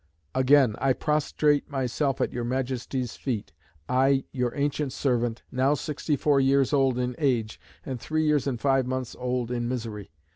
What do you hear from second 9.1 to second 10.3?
old in misery.